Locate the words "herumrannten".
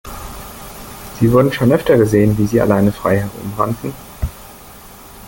3.19-3.93